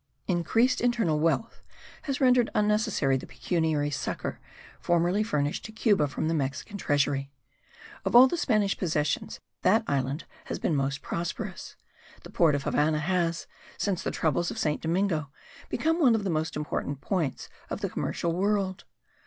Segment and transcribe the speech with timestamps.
[0.27, 1.61] Increased internal wealth
[2.05, 4.39] has rendered unnecessary the pecuniary succour
[4.79, 7.29] formerly furnished to Cuba from the Mexican treasury.
[8.03, 11.75] Of all the Spanish possessions that island has been most prosperous:
[12.23, 13.45] the port of the Havannah has,
[13.77, 14.81] since the troubles of St.
[14.81, 15.29] Domingo,
[15.69, 18.85] become one of the most important points of the commercial world.